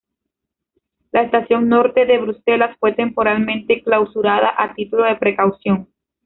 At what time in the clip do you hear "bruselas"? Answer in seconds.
2.17-2.75